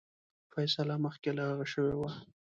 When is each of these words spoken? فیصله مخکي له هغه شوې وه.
فیصله 0.53 0.95
مخکي 1.05 1.31
له 1.37 1.43
هغه 1.49 1.65
شوې 1.73 1.93
وه. 1.99 2.11